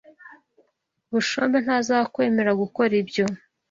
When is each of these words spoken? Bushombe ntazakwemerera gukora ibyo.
Bushombe 1.11 1.57
ntazakwemerera 1.63 2.53
gukora 2.63 2.93
ibyo. 3.01 3.25